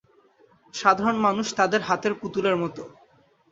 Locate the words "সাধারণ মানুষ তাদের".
0.73-1.81